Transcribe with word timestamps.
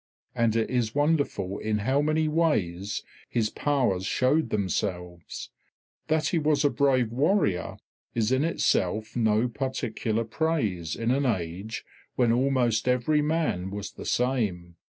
And 0.33 0.55
it 0.55 0.71
is 0.71 0.95
wonderful 0.95 1.59
in 1.59 1.77
how 1.85 2.01
many 2.01 2.27
ways 2.27 3.03
his 3.29 3.51
powers 3.51 4.03
showed 4.03 4.49
themselves. 4.49 5.51
That 6.07 6.29
he 6.29 6.39
was 6.39 6.65
a 6.65 6.71
brave 6.71 7.11
warrior 7.11 7.77
is 8.15 8.31
in 8.31 8.43
itself 8.43 9.15
no 9.15 9.47
particular 9.47 10.23
praise 10.23 10.95
in 10.95 11.11
an 11.11 11.27
age 11.27 11.85
when 12.15 12.31
almost 12.31 12.87
every 12.87 13.21
man 13.21 13.69
was 13.69 13.91
the 13.91 14.05
same. 14.05 14.75